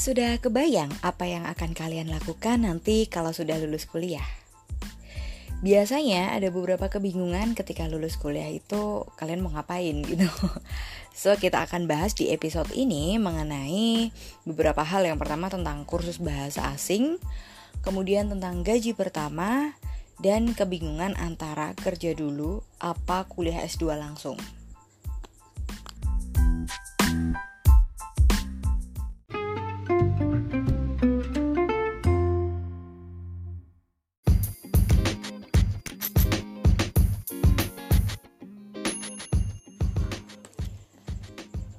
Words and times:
Sudah 0.00 0.40
kebayang 0.40 0.88
apa 1.04 1.28
yang 1.28 1.44
akan 1.44 1.76
kalian 1.76 2.08
lakukan 2.08 2.64
nanti 2.64 3.04
kalau 3.04 3.36
sudah 3.36 3.60
lulus 3.60 3.84
kuliah? 3.84 4.24
Biasanya 5.60 6.32
ada 6.32 6.48
beberapa 6.48 6.88
kebingungan 6.88 7.52
ketika 7.52 7.84
lulus 7.84 8.16
kuliah 8.16 8.48
itu 8.48 9.04
kalian 9.20 9.44
mau 9.44 9.52
ngapain 9.52 10.00
gitu. 10.08 10.24
So 11.12 11.36
kita 11.36 11.68
akan 11.68 11.84
bahas 11.84 12.16
di 12.16 12.32
episode 12.32 12.72
ini 12.72 13.20
mengenai 13.20 14.08
beberapa 14.48 14.80
hal 14.88 15.04
yang 15.04 15.20
pertama 15.20 15.52
tentang 15.52 15.84
kursus 15.84 16.16
bahasa 16.16 16.72
asing, 16.72 17.20
kemudian 17.84 18.32
tentang 18.32 18.64
gaji 18.64 18.96
pertama, 18.96 19.76
dan 20.16 20.56
kebingungan 20.56 21.12
antara 21.20 21.76
kerja 21.76 22.16
dulu 22.16 22.64
apa 22.80 23.28
kuliah 23.28 23.68
S2 23.68 24.00
langsung. 24.00 24.40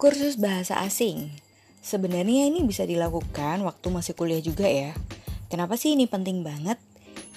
Kursus 0.02 0.34
bahasa 0.42 0.82
asing. 0.82 1.30
Sebenarnya 1.78 2.50
ini 2.50 2.66
bisa 2.66 2.90
dilakukan 2.90 3.62
waktu 3.62 3.88
masih 3.94 4.18
kuliah 4.18 4.42
juga 4.42 4.66
ya. 4.66 4.98
Kenapa 5.46 5.78
sih 5.78 5.94
ini 5.94 6.10
penting 6.10 6.42
banget? 6.42 6.82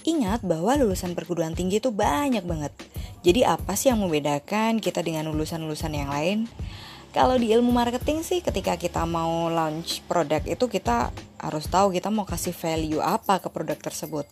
Ingat 0.08 0.40
bahwa 0.40 0.72
lulusan 0.72 1.12
perguruan 1.12 1.52
tinggi 1.52 1.76
itu 1.76 1.92
banyak 1.92 2.40
banget. 2.40 2.72
Jadi 3.20 3.44
apa 3.44 3.76
sih 3.76 3.92
yang 3.92 4.00
membedakan 4.00 4.80
kita 4.80 5.04
dengan 5.04 5.28
lulusan-lulusan 5.28 5.92
yang 5.92 6.08
lain? 6.08 6.48
Kalau 7.12 7.36
di 7.36 7.52
ilmu 7.52 7.68
marketing 7.68 8.24
sih 8.24 8.40
ketika 8.40 8.80
kita 8.80 9.04
mau 9.04 9.52
launch 9.52 10.00
produk 10.08 10.40
itu 10.48 10.64
kita 10.64 11.12
harus 11.36 11.68
tahu 11.68 11.92
kita 11.92 12.08
mau 12.08 12.24
kasih 12.24 12.56
value 12.56 13.04
apa 13.04 13.44
ke 13.44 13.52
produk 13.52 13.76
tersebut. 13.76 14.24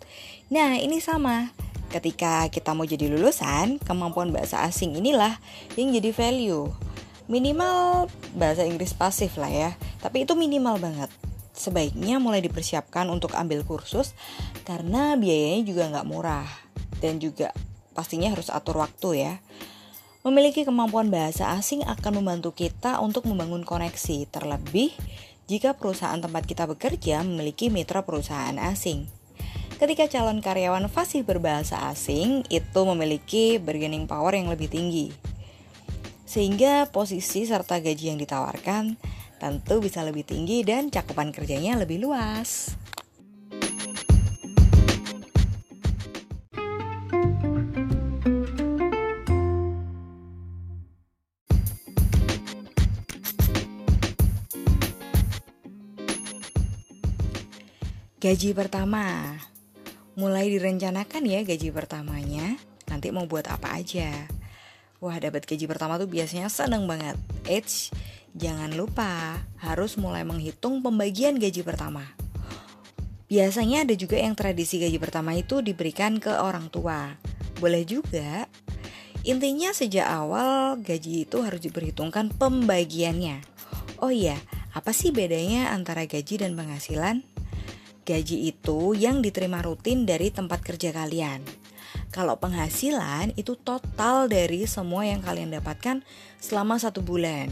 Nah, 0.48 0.80
ini 0.80 1.04
sama. 1.04 1.52
Ketika 1.92 2.48
kita 2.48 2.72
mau 2.72 2.88
jadi 2.88 3.12
lulusan, 3.12 3.76
kemampuan 3.84 4.32
bahasa 4.32 4.64
asing 4.64 4.96
inilah 4.96 5.36
yang 5.76 5.92
jadi 5.92 6.16
value 6.16 6.91
minimal 7.30 8.10
bahasa 8.34 8.66
Inggris 8.66 8.94
pasif 8.96 9.38
lah 9.38 9.50
ya. 9.50 9.70
Tapi 10.02 10.26
itu 10.26 10.34
minimal 10.34 10.78
banget. 10.82 11.10
Sebaiknya 11.52 12.16
mulai 12.16 12.40
dipersiapkan 12.40 13.06
untuk 13.12 13.36
ambil 13.36 13.62
kursus 13.62 14.16
karena 14.64 15.14
biayanya 15.20 15.62
juga 15.68 15.82
nggak 15.92 16.08
murah 16.08 16.48
dan 17.04 17.20
juga 17.20 17.52
pastinya 17.92 18.32
harus 18.32 18.48
atur 18.48 18.80
waktu 18.80 19.28
ya. 19.28 19.34
Memiliki 20.22 20.62
kemampuan 20.62 21.10
bahasa 21.10 21.50
asing 21.58 21.82
akan 21.82 22.22
membantu 22.22 22.54
kita 22.54 23.02
untuk 23.02 23.26
membangun 23.26 23.66
koneksi, 23.66 24.30
terlebih 24.30 24.94
jika 25.50 25.74
perusahaan 25.74 26.22
tempat 26.22 26.46
kita 26.46 26.64
bekerja 26.70 27.26
memiliki 27.26 27.68
mitra 27.74 28.06
perusahaan 28.06 28.54
asing. 28.54 29.10
Ketika 29.82 30.06
calon 30.06 30.38
karyawan 30.38 30.86
fasih 30.86 31.26
berbahasa 31.26 31.90
asing, 31.90 32.46
itu 32.54 32.80
memiliki 32.86 33.58
bargaining 33.58 34.06
power 34.06 34.30
yang 34.30 34.46
lebih 34.46 34.70
tinggi 34.70 35.31
sehingga 36.32 36.88
posisi 36.88 37.44
serta 37.44 37.76
gaji 37.84 38.16
yang 38.16 38.16
ditawarkan 38.16 38.96
tentu 39.36 39.84
bisa 39.84 40.00
lebih 40.00 40.24
tinggi 40.24 40.64
dan 40.64 40.88
cakupan 40.88 41.28
kerjanya 41.28 41.76
lebih 41.76 42.00
luas. 42.00 42.72
Gaji 58.22 58.54
pertama. 58.56 59.36
Mulai 60.16 60.48
direncanakan 60.48 61.28
ya 61.28 61.44
gaji 61.44 61.68
pertamanya. 61.74 62.56
Nanti 62.88 63.12
mau 63.12 63.28
buat 63.28 63.50
apa 63.50 63.76
aja 63.76 64.40
Wah 65.02 65.18
dapat 65.18 65.42
gaji 65.50 65.66
pertama 65.66 65.98
tuh 65.98 66.06
biasanya 66.06 66.46
seneng 66.46 66.86
banget. 66.86 67.18
Eits, 67.50 67.90
jangan 68.38 68.70
lupa 68.70 69.42
harus 69.58 69.98
mulai 69.98 70.22
menghitung 70.22 70.78
pembagian 70.78 71.42
gaji 71.42 71.66
pertama. 71.66 72.06
Biasanya 73.26 73.82
ada 73.82 73.98
juga 73.98 74.22
yang 74.22 74.38
tradisi 74.38 74.78
gaji 74.78 75.02
pertama 75.02 75.34
itu 75.34 75.58
diberikan 75.58 76.22
ke 76.22 76.30
orang 76.30 76.70
tua. 76.70 77.18
Boleh 77.58 77.82
juga. 77.82 78.46
Intinya 79.26 79.74
sejak 79.74 80.06
awal 80.06 80.78
gaji 80.78 81.26
itu 81.26 81.42
harus 81.42 81.58
diperhitungkan 81.58 82.30
pembagiannya. 82.38 83.42
Oh 83.98 84.14
iya, 84.14 84.38
apa 84.70 84.94
sih 84.94 85.10
bedanya 85.10 85.74
antara 85.74 86.06
gaji 86.06 86.46
dan 86.46 86.54
penghasilan? 86.54 87.26
Gaji 88.06 88.54
itu 88.54 88.94
yang 88.94 89.18
diterima 89.18 89.66
rutin 89.66 90.06
dari 90.06 90.30
tempat 90.30 90.62
kerja 90.62 90.94
kalian 90.94 91.61
kalau 92.12 92.36
penghasilan 92.36 93.32
itu 93.40 93.56
total 93.56 94.28
dari 94.28 94.68
semua 94.68 95.08
yang 95.08 95.24
kalian 95.24 95.48
dapatkan 95.48 96.04
selama 96.36 96.76
satu 96.76 97.00
bulan. 97.00 97.48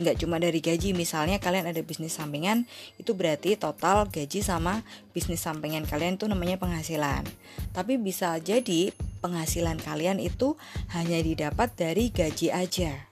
Nggak 0.00 0.24
cuma 0.24 0.40
dari 0.40 0.64
gaji, 0.64 0.96
misalnya 0.96 1.36
kalian 1.36 1.68
ada 1.68 1.84
bisnis 1.84 2.16
sampingan, 2.16 2.64
itu 2.96 3.12
berarti 3.12 3.60
total 3.60 4.08
gaji 4.08 4.40
sama 4.40 4.80
bisnis 5.12 5.44
sampingan 5.44 5.84
kalian 5.84 6.16
itu 6.16 6.24
namanya 6.24 6.56
penghasilan. 6.56 7.28
Tapi 7.76 8.00
bisa 8.00 8.40
jadi 8.40 8.96
penghasilan 9.20 9.76
kalian 9.76 10.16
itu 10.16 10.56
hanya 10.96 11.20
didapat 11.20 11.76
dari 11.76 12.08
gaji 12.08 12.48
aja. 12.48 13.04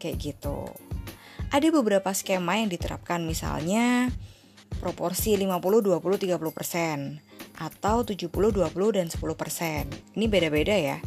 Kayak 0.00 0.16
gitu. 0.16 0.72
Ada 1.52 1.68
beberapa 1.68 2.08
skema 2.16 2.56
yang 2.56 2.72
diterapkan 2.72 3.20
misalnya 3.28 4.08
proporsi 4.80 5.36
50 5.36 5.60
20 5.60 6.00
30% 6.00 7.23
atau 7.58 8.02
70, 8.02 8.30
20, 8.30 8.96
dan 8.96 9.06
10%. 9.06 10.16
Ini 10.18 10.26
beda-beda 10.26 10.74
ya. 10.74 10.98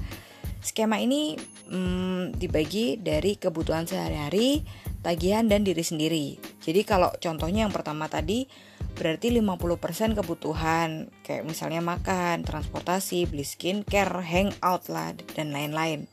Skema 0.64 1.00
ini 1.00 1.38
hmm, 1.70 2.36
dibagi 2.36 3.00
dari 3.00 3.40
kebutuhan 3.40 3.88
sehari-hari, 3.88 4.68
tagihan, 5.06 5.48
dan 5.48 5.64
diri 5.64 5.84
sendiri. 5.86 6.28
Jadi 6.60 6.82
kalau 6.84 7.14
contohnya 7.22 7.68
yang 7.68 7.74
pertama 7.74 8.12
tadi 8.12 8.50
berarti 8.98 9.30
50% 9.30 10.18
kebutuhan 10.18 11.14
kayak 11.22 11.46
misalnya 11.46 11.86
makan, 11.86 12.42
transportasi, 12.42 13.30
beli 13.30 13.46
skincare, 13.46 14.26
hangout 14.26 14.90
lah, 14.90 15.14
dan 15.38 15.54
lain-lain. 15.54 16.10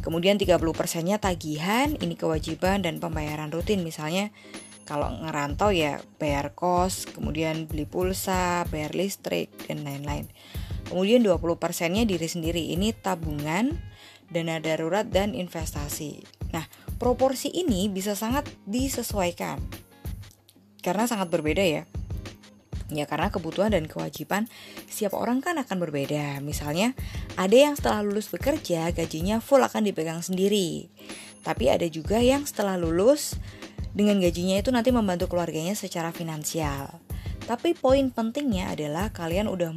Kemudian 0.00 0.40
30 0.40 0.56
persennya 0.72 1.20
tagihan, 1.20 1.92
ini 2.00 2.16
kewajiban 2.16 2.80
dan 2.80 3.02
pembayaran 3.02 3.52
rutin 3.52 3.84
misalnya 3.84 4.32
kalau 4.84 5.06
ngerantau 5.22 5.70
ya 5.70 6.02
bayar 6.18 6.52
kos, 6.56 7.06
kemudian 7.10 7.70
beli 7.70 7.86
pulsa, 7.86 8.66
bayar 8.68 8.92
listrik, 8.96 9.50
dan 9.70 9.86
lain-lain. 9.86 10.26
Kemudian 10.90 11.22
20 11.22 11.38
persennya 11.60 12.02
diri 12.02 12.26
sendiri, 12.26 12.74
ini 12.74 12.90
tabungan, 12.90 13.78
dana 14.26 14.58
darurat, 14.58 15.06
dan 15.06 15.38
investasi. 15.38 16.26
Nah, 16.50 16.66
proporsi 16.98 17.54
ini 17.54 17.86
bisa 17.86 18.18
sangat 18.18 18.50
disesuaikan. 18.66 19.62
Karena 20.82 21.06
sangat 21.06 21.30
berbeda 21.30 21.62
ya. 21.62 21.86
Ya 22.90 23.06
karena 23.06 23.30
kebutuhan 23.30 23.70
dan 23.70 23.86
kewajiban 23.86 24.50
setiap 24.90 25.14
orang 25.14 25.38
kan 25.38 25.54
akan 25.62 25.78
berbeda. 25.78 26.42
Misalnya, 26.42 26.98
ada 27.38 27.54
yang 27.54 27.78
setelah 27.78 28.02
lulus 28.02 28.26
bekerja 28.26 28.90
gajinya 28.90 29.38
full 29.38 29.62
akan 29.62 29.86
dipegang 29.86 30.26
sendiri. 30.26 30.90
Tapi 31.40 31.70
ada 31.70 31.86
juga 31.86 32.18
yang 32.18 32.44
setelah 32.44 32.74
lulus 32.76 33.38
dengan 33.90 34.22
gajinya 34.22 34.56
itu 34.60 34.70
nanti 34.70 34.94
membantu 34.94 35.26
keluarganya 35.30 35.74
secara 35.74 36.14
finansial. 36.14 37.00
Tapi 37.44 37.74
poin 37.74 38.14
pentingnya 38.14 38.70
adalah 38.70 39.10
kalian 39.10 39.50
udah 39.50 39.74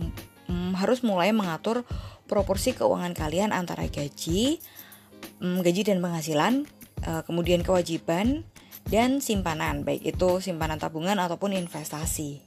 mm, 0.50 0.77
harus 0.77 1.01
mulai 1.01 1.33
mengatur 1.33 1.88
proporsi 2.30 2.77
keuangan 2.77 3.18
kalian 3.18 3.50
antara 3.50 3.89
gaji, 3.89 4.62
mm, 5.42 5.60
gaji 5.65 5.81
dan 5.88 5.98
penghasilan, 6.00 6.54
uh, 7.07 7.21
kemudian 7.25 7.65
kewajiban 7.65 8.45
dan 8.88 9.24
simpanan, 9.24 9.88
baik 9.88 10.04
itu 10.04 10.44
simpanan 10.44 10.77
tabungan 10.77 11.18
ataupun 11.18 11.56
investasi. 11.56 12.44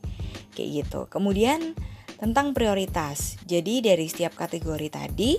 Kayak 0.52 0.68
gitu. 0.84 1.00
Kemudian 1.08 1.76
tentang 2.16 2.56
prioritas. 2.56 3.36
Jadi 3.44 3.84
dari 3.84 4.08
setiap 4.08 4.36
kategori 4.36 4.88
tadi 4.88 5.36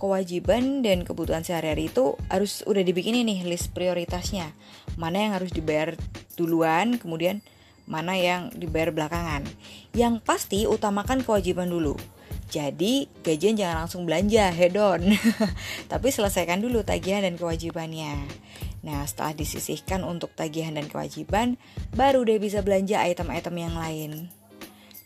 kewajiban 0.00 0.80
dan 0.80 1.04
kebutuhan 1.04 1.44
sehari-hari 1.44 1.92
itu 1.92 2.16
harus 2.32 2.64
udah 2.64 2.80
dibikin 2.80 3.20
nih 3.20 3.44
list 3.44 3.76
prioritasnya. 3.76 4.56
Mana 4.96 5.28
yang 5.28 5.32
harus 5.36 5.52
dibayar 5.52 5.92
duluan, 6.40 6.96
kemudian 6.96 7.44
mana 7.84 8.16
yang 8.16 8.48
dibayar 8.56 8.88
belakangan. 8.90 9.44
Yang 9.92 10.24
pasti 10.24 10.64
utamakan 10.64 11.20
kewajiban 11.20 11.68
dulu. 11.68 12.00
Jadi 12.50 13.06
gajian 13.22 13.54
jangan 13.54 13.86
langsung 13.86 14.02
belanja 14.08 14.50
hedon, 14.50 15.14
tapi 15.92 16.08
selesaikan 16.10 16.58
dulu 16.58 16.82
tagihan 16.82 17.22
dan 17.22 17.38
kewajibannya. 17.38 18.26
Nah 18.82 19.06
setelah 19.06 19.36
disisihkan 19.38 20.02
untuk 20.02 20.34
tagihan 20.34 20.74
dan 20.74 20.90
kewajiban, 20.90 21.60
baru 21.94 22.26
deh 22.26 22.42
bisa 22.42 22.58
belanja 22.64 23.06
item-item 23.06 23.54
yang 23.54 23.74
lain. 23.78 24.10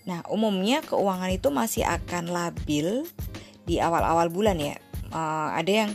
Nah 0.08 0.24
umumnya 0.32 0.80
keuangan 0.80 1.32
itu 1.32 1.52
masih 1.52 1.84
akan 1.84 2.32
labil 2.32 3.04
di 3.64 3.80
awal-awal 3.80 4.28
bulan 4.28 4.60
ya 4.60 4.76
uh, 5.14 5.54
ada 5.54 5.86
yang 5.86 5.90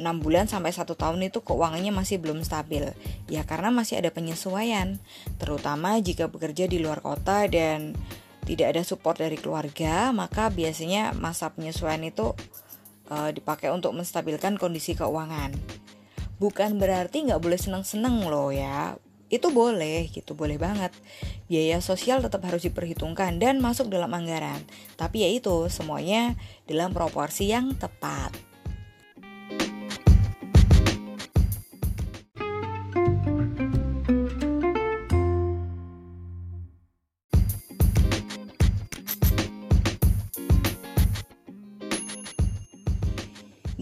6 0.00 0.24
bulan 0.24 0.48
sampai 0.48 0.72
satu 0.74 0.98
tahun 0.98 1.30
itu 1.30 1.40
keuangannya 1.40 1.92
masih 1.94 2.20
belum 2.20 2.44
stabil. 2.44 2.84
Ya 3.28 3.42
karena 3.48 3.72
masih 3.72 4.00
ada 4.00 4.12
penyesuaian 4.12 5.00
terutama 5.40 5.96
jika 6.00 6.28
bekerja 6.28 6.68
di 6.68 6.80
luar 6.82 7.00
kota 7.00 7.48
dan 7.48 7.96
tidak 8.42 8.74
ada 8.74 8.82
support 8.82 9.22
dari 9.22 9.38
keluarga 9.38 10.10
maka 10.10 10.50
biasanya 10.50 11.14
masa 11.14 11.54
penyesuaian 11.54 12.02
itu 12.02 12.34
uh, 13.12 13.30
dipakai 13.30 13.70
untuk 13.70 13.94
menstabilkan 13.94 14.58
kondisi 14.58 14.98
keuangan. 14.98 15.54
Bukan 16.42 16.82
berarti 16.82 17.28
nggak 17.30 17.38
boleh 17.38 17.60
seneng-seneng 17.60 18.26
loh 18.26 18.50
ya 18.50 18.98
itu 19.32 19.48
boleh 19.48 20.12
gitu 20.12 20.36
boleh 20.36 20.60
banget. 20.60 20.92
Biaya 21.48 21.80
sosial 21.80 22.20
tetap 22.20 22.44
harus 22.44 22.68
diperhitungkan 22.68 23.40
dan 23.40 23.64
masuk 23.64 23.88
dalam 23.88 24.12
anggaran. 24.12 24.60
Tapi 25.00 25.24
ya 25.24 25.28
itu 25.32 25.72
semuanya 25.72 26.36
dalam 26.68 26.92
proporsi 26.92 27.48
yang 27.48 27.72
tepat. 27.80 28.36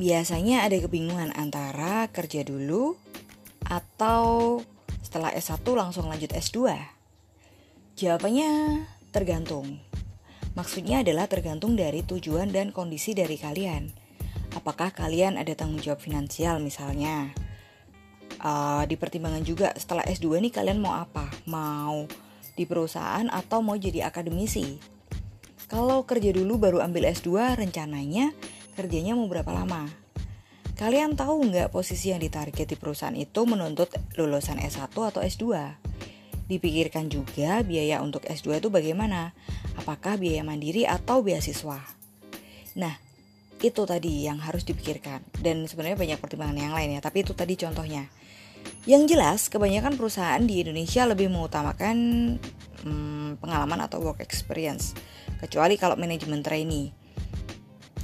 Biasanya 0.00 0.64
ada 0.64 0.80
kebingungan 0.80 1.28
antara 1.36 2.08
kerja 2.08 2.40
dulu 2.40 2.96
atau 3.68 4.58
setelah 5.10 5.34
S1 5.34 5.66
langsung 5.74 6.06
lanjut 6.06 6.30
S2. 6.30 6.70
Jawabannya 7.98 8.86
tergantung. 9.10 9.82
Maksudnya 10.54 11.02
adalah 11.02 11.26
tergantung 11.26 11.74
dari 11.74 12.06
tujuan 12.06 12.54
dan 12.54 12.70
kondisi 12.70 13.10
dari 13.10 13.34
kalian. 13.34 13.90
Apakah 14.54 14.94
kalian 14.94 15.34
ada 15.34 15.50
tanggung 15.58 15.82
jawab 15.82 15.98
finansial 15.98 16.62
misalnya? 16.62 17.34
Uh, 18.38 18.86
di 18.86 18.94
pertimbangan 18.94 19.42
juga 19.42 19.74
setelah 19.74 20.06
S2 20.06 20.38
nih 20.46 20.54
kalian 20.54 20.78
mau 20.78 20.94
apa? 20.94 21.26
Mau 21.50 22.06
di 22.54 22.62
perusahaan 22.62 23.26
atau 23.34 23.66
mau 23.66 23.74
jadi 23.74 24.06
akademisi? 24.06 24.78
Kalau 25.66 26.06
kerja 26.06 26.30
dulu 26.30 26.54
baru 26.54 26.78
ambil 26.86 27.10
S2 27.10 27.58
rencananya 27.58 28.30
kerjanya 28.78 29.18
mau 29.18 29.26
berapa 29.26 29.50
lama. 29.50 29.90
Kalian 30.80 31.12
tahu 31.12 31.44
nggak 31.52 31.76
posisi 31.76 32.08
yang 32.08 32.24
ditarget 32.24 32.64
di 32.64 32.72
perusahaan 32.72 33.12
itu 33.12 33.44
menuntut 33.44 33.92
lulusan 34.16 34.56
S1 34.64 34.88
atau 34.88 35.20
S2? 35.20 35.76
Dipikirkan 36.48 37.12
juga 37.12 37.60
biaya 37.60 38.00
untuk 38.00 38.24
S2 38.24 38.64
itu 38.64 38.72
bagaimana? 38.72 39.36
Apakah 39.76 40.16
biaya 40.16 40.40
mandiri 40.40 40.88
atau 40.88 41.20
beasiswa? 41.20 41.84
Nah, 42.80 42.96
itu 43.60 43.84
tadi 43.84 44.24
yang 44.24 44.40
harus 44.40 44.64
dipikirkan. 44.64 45.20
Dan 45.36 45.68
sebenarnya 45.68 46.00
banyak 46.00 46.16
pertimbangan 46.16 46.56
yang 46.56 46.72
lain 46.72 46.96
ya, 46.96 47.04
tapi 47.04 47.28
itu 47.28 47.36
tadi 47.36 47.60
contohnya. 47.60 48.08
Yang 48.88 49.02
jelas, 49.12 49.40
kebanyakan 49.52 50.00
perusahaan 50.00 50.40
di 50.40 50.64
Indonesia 50.64 51.04
lebih 51.04 51.28
mengutamakan 51.28 51.96
hmm, 52.88 53.36
pengalaman 53.36 53.84
atau 53.84 54.00
work 54.00 54.24
experience, 54.24 54.96
kecuali 55.44 55.76
kalau 55.76 56.00
manajemen 56.00 56.40
trainee. 56.40 56.88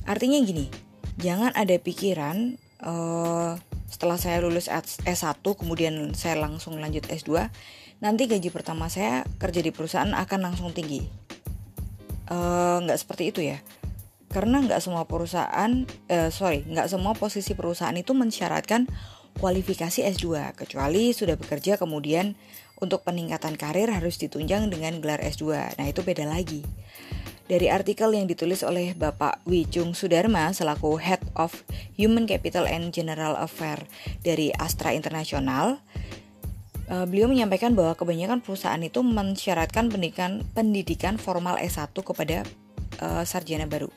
Artinya 0.04 0.36
gini, 0.44 0.68
jangan 1.16 1.56
ada 1.56 1.72
pikiran 1.80 2.65
uh, 2.82 3.56
setelah 3.86 4.18
saya 4.18 4.42
lulus 4.42 4.68
S1 4.68 5.40
kemudian 5.40 6.12
saya 6.12 6.36
langsung 6.36 6.76
lanjut 6.76 7.06
S2, 7.06 7.48
nanti 8.02 8.28
gaji 8.28 8.50
pertama 8.52 8.90
saya 8.90 9.24
kerja 9.40 9.62
di 9.62 9.70
perusahaan 9.72 10.10
akan 10.12 10.40
langsung 10.52 10.74
tinggi. 10.74 11.06
Uh, 12.26 12.82
nggak 12.82 12.98
seperti 12.98 13.30
itu 13.30 13.40
ya. 13.46 13.62
Karena 14.26 14.60
nggak 14.60 14.82
semua 14.82 15.06
perusahaan, 15.06 15.86
uh, 16.10 16.30
sorry, 16.34 16.66
nggak 16.66 16.90
semua 16.90 17.14
posisi 17.14 17.54
perusahaan 17.54 17.94
itu 17.94 18.12
mensyaratkan 18.12 18.90
kualifikasi 19.38 20.02
S2, 20.16 20.56
kecuali 20.56 21.12
sudah 21.12 21.36
bekerja 21.38 21.76
kemudian 21.76 22.34
untuk 22.76 23.04
peningkatan 23.04 23.56
karir 23.56 23.88
harus 23.88 24.20
ditunjang 24.20 24.68
dengan 24.68 25.00
gelar 25.00 25.20
S2. 25.24 25.76
Nah, 25.80 25.86
itu 25.88 26.04
beda 26.04 26.28
lagi. 26.28 26.60
Dari 27.46 27.70
artikel 27.70 28.10
yang 28.10 28.26
ditulis 28.26 28.66
oleh 28.66 28.90
Bapak 28.98 29.38
Wijung 29.46 29.94
Sudarma 29.94 30.50
selaku 30.50 30.98
Head 30.98 31.22
of 31.38 31.62
Human 31.94 32.26
Capital 32.26 32.66
and 32.66 32.90
General 32.90 33.38
Affair 33.38 33.86
dari 34.26 34.50
Astra 34.58 34.90
International, 34.90 35.78
eh, 36.90 37.06
beliau 37.06 37.30
menyampaikan 37.30 37.78
bahwa 37.78 37.94
kebanyakan 37.94 38.42
perusahaan 38.42 38.82
itu 38.82 38.98
mensyaratkan 39.06 39.86
pendidikan 39.86 40.42
pendidikan 40.58 41.22
formal 41.22 41.54
S1 41.62 41.94
kepada 41.94 42.42
uh, 42.98 43.22
sarjana 43.22 43.70
baru. 43.70 43.94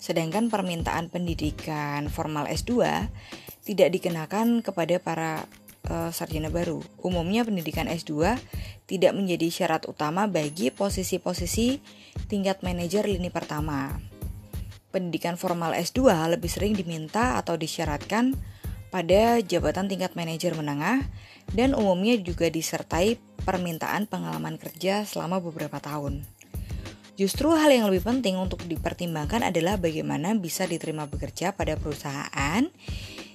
Sedangkan 0.00 0.48
permintaan 0.48 1.12
pendidikan 1.12 2.08
formal 2.08 2.48
S2 2.48 2.80
tidak 3.68 3.92
dikenakan 3.92 4.64
kepada 4.64 4.96
para 4.96 5.44
uh, 5.92 6.08
sarjana 6.08 6.48
baru. 6.48 6.80
Umumnya 7.04 7.44
pendidikan 7.44 7.92
S2 7.92 8.40
tidak 8.88 9.12
menjadi 9.12 9.52
syarat 9.52 9.84
utama 9.84 10.24
bagi 10.24 10.72
posisi-posisi 10.72 11.99
tingkat 12.26 12.60
manajer 12.66 13.06
lini 13.06 13.30
pertama. 13.30 13.96
Pendidikan 14.90 15.38
formal 15.38 15.72
S2 15.78 16.02
lebih 16.34 16.50
sering 16.50 16.74
diminta 16.74 17.38
atau 17.38 17.54
disyaratkan 17.54 18.34
pada 18.90 19.38
jabatan 19.38 19.86
tingkat 19.86 20.18
manajer 20.18 20.52
menengah 20.58 21.06
dan 21.54 21.78
umumnya 21.78 22.18
juga 22.18 22.50
disertai 22.50 23.16
permintaan 23.46 24.10
pengalaman 24.10 24.58
kerja 24.58 25.06
selama 25.06 25.38
beberapa 25.38 25.78
tahun. 25.78 26.26
Justru 27.20 27.52
hal 27.52 27.68
yang 27.68 27.86
lebih 27.92 28.00
penting 28.00 28.40
untuk 28.40 28.64
dipertimbangkan 28.64 29.44
adalah 29.44 29.76
bagaimana 29.76 30.32
bisa 30.34 30.64
diterima 30.64 31.04
bekerja 31.04 31.52
pada 31.52 31.76
perusahaan 31.76 32.64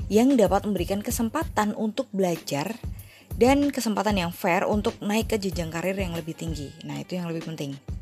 yang 0.10 0.34
dapat 0.34 0.66
memberikan 0.66 1.06
kesempatan 1.06 1.78
untuk 1.78 2.10
belajar 2.10 2.74
dan 3.36 3.70
kesempatan 3.70 4.26
yang 4.26 4.32
fair 4.34 4.66
untuk 4.66 4.98
naik 5.04 5.30
ke 5.34 5.38
jenjang 5.38 5.70
karir 5.70 5.98
yang 5.98 6.18
lebih 6.18 6.34
tinggi. 6.34 6.72
Nah, 6.88 6.98
itu 6.98 7.20
yang 7.20 7.30
lebih 7.30 7.46
penting. 7.46 7.95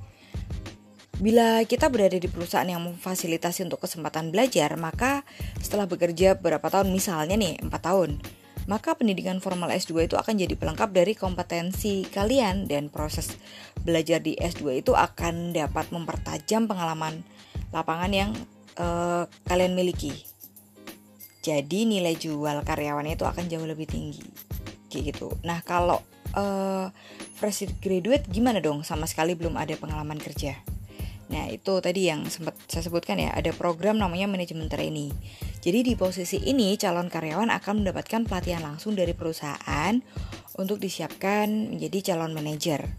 Bila 1.24 1.64
kita 1.64 1.88
berada 1.88 2.20
di 2.20 2.28
perusahaan 2.28 2.68
yang 2.68 2.84
memfasilitasi 2.84 3.64
untuk 3.64 3.80
kesempatan 3.80 4.36
belajar, 4.36 4.76
maka 4.76 5.24
setelah 5.64 5.88
bekerja 5.88 6.36
beberapa 6.36 6.68
tahun, 6.68 6.92
misalnya 6.92 7.40
nih 7.40 7.64
4 7.64 7.72
tahun, 7.80 8.20
maka 8.68 9.00
pendidikan 9.00 9.40
formal 9.40 9.72
S2 9.72 10.12
itu 10.12 10.20
akan 10.20 10.36
jadi 10.36 10.60
pelengkap 10.60 10.92
dari 10.92 11.16
kompetensi 11.16 12.04
kalian 12.12 12.68
dan 12.68 12.92
proses 12.92 13.40
belajar 13.88 14.20
di 14.20 14.36
S2 14.36 14.84
itu 14.84 14.92
akan 15.00 15.56
dapat 15.56 15.96
mempertajam 15.96 16.68
pengalaman 16.68 17.24
lapangan 17.72 18.12
yang 18.12 18.36
uh, 18.76 19.24
kalian 19.48 19.80
miliki. 19.80 20.12
Jadi 21.40 21.88
nilai 21.88 22.20
jual 22.20 22.68
karyawannya 22.68 23.16
itu 23.16 23.24
akan 23.24 23.48
jauh 23.48 23.64
lebih 23.64 23.88
tinggi. 23.88 24.28
Kayak 24.92 25.16
gitu. 25.16 25.40
Nah, 25.48 25.64
kalau 25.64 26.04
uh, 26.36 26.92
fresh 27.40 27.64
graduate 27.80 28.28
gimana 28.28 28.60
dong? 28.60 28.84
Sama 28.84 29.08
sekali 29.08 29.40
belum 29.40 29.56
ada 29.56 29.72
pengalaman 29.80 30.20
kerja. 30.20 30.73
Nah, 31.32 31.48
itu 31.48 31.80
tadi 31.80 32.12
yang 32.12 32.28
sempat 32.28 32.58
saya 32.68 32.84
sebutkan 32.84 33.16
ya, 33.16 33.32
ada 33.32 33.56
program 33.56 33.96
namanya 33.96 34.28
manajemen 34.28 34.68
trainee. 34.68 35.16
Jadi 35.64 35.88
di 35.88 35.94
posisi 35.96 36.44
ini 36.44 36.76
calon 36.76 37.08
karyawan 37.08 37.48
akan 37.48 37.84
mendapatkan 37.84 38.28
pelatihan 38.28 38.60
langsung 38.60 39.00
dari 39.00 39.16
perusahaan 39.16 40.04
untuk 40.60 40.84
disiapkan 40.84 41.72
menjadi 41.72 42.14
calon 42.14 42.36
manajer. 42.36 42.92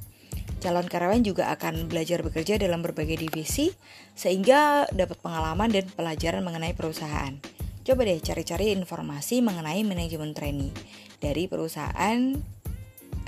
Calon 0.65 0.89
karyawan 0.89 1.21
juga 1.21 1.53
akan 1.53 1.93
belajar 1.93 2.25
bekerja 2.25 2.57
dalam 2.57 2.81
berbagai 2.81 3.21
divisi 3.21 3.69
sehingga 4.17 4.89
dapat 4.89 5.21
pengalaman 5.21 5.69
dan 5.69 5.85
pelajaran 5.93 6.41
mengenai 6.41 6.73
perusahaan. 6.73 7.37
Coba 7.85 8.09
deh 8.09 8.17
cari-cari 8.17 8.73
informasi 8.73 9.45
mengenai 9.45 9.85
manajemen 9.85 10.33
trainee 10.33 10.73
dari 11.21 11.45
perusahaan 11.53 12.33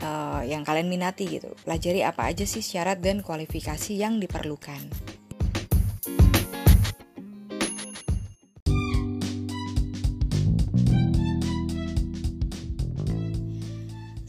uh, 0.03 0.43
yang 0.45 0.67
kalian 0.67 0.89
minati 0.91 1.29
gitu. 1.29 1.53
Pelajari 1.65 2.03
apa 2.03 2.29
aja 2.29 2.45
sih 2.45 2.65
syarat 2.65 3.01
dan 3.01 3.23
kualifikasi 3.23 3.93
yang 3.97 4.19
diperlukan. 4.19 5.15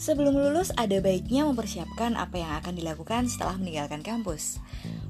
Sebelum 0.08 0.40
lulus, 0.40 0.72
ada 0.80 1.04
baiknya 1.04 1.44
mempersiapkan 1.44 2.16
apa 2.16 2.40
yang 2.40 2.56
akan 2.64 2.80
dilakukan 2.80 3.28
setelah 3.28 3.60
meninggalkan 3.60 4.00
kampus. 4.00 4.56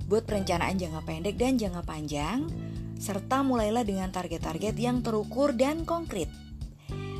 Buat 0.09 0.25
perencanaan 0.25 0.73
jangka 0.73 1.05
pendek 1.05 1.37
dan 1.37 1.61
jangka 1.61 1.85
panjang, 1.85 2.49
serta 2.97 3.45
mulailah 3.45 3.85
dengan 3.85 4.09
target-target 4.09 4.73
yang 4.73 5.05
terukur 5.05 5.53
dan 5.53 5.85
konkret. 5.85 6.33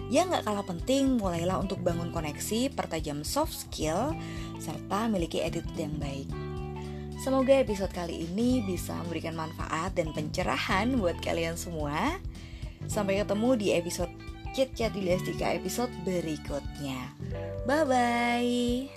Yang 0.08 0.40
gak 0.40 0.46
kalah 0.48 0.64
penting, 0.64 1.20
mulailah 1.20 1.60
untuk 1.60 1.84
bangun 1.84 2.16
koneksi, 2.16 2.72
pertajam 2.72 3.28
soft 3.28 3.52
skill, 3.68 4.16
serta 4.58 5.12
miliki 5.12 5.44
attitude 5.44 5.76
yang 5.76 6.00
baik. 6.00 6.32
Semoga 7.18 7.60
episode 7.60 7.92
kali 7.92 8.30
ini 8.30 8.62
bisa 8.64 8.94
memberikan 9.04 9.36
manfaat 9.36 9.92
dan 9.98 10.14
pencerahan 10.14 10.96
buat 10.96 11.18
kalian 11.20 11.58
semua. 11.58 12.22
Sampai 12.88 13.20
ketemu 13.20 13.50
di 13.58 13.74
episode 13.76 14.14
Chat 14.56 14.72
Chat 14.78 14.94
Dilastika 14.96 15.52
episode 15.58 15.92
berikutnya. 16.06 17.12
Bye-bye. 17.68 18.88